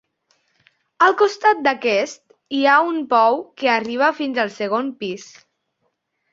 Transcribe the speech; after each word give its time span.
Al 1.07 1.13
costat 1.21 1.61
d'aquests 1.67 2.57
hi 2.57 2.63
ha 2.73 2.79
un 2.93 2.99
pou 3.13 3.39
que 3.63 3.71
arriba 3.77 4.11
fins 4.23 4.43
al 4.47 4.53
segon 4.59 4.93
pis. 5.05 5.31